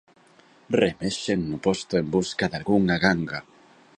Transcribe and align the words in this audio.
Remexen 0.81 1.39
no 1.49 1.57
posto 1.65 1.93
en 2.01 2.05
busca 2.15 2.49
dalgunha 2.53 2.95
ganga. 3.05 3.39